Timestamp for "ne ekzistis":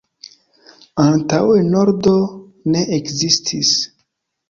2.75-3.79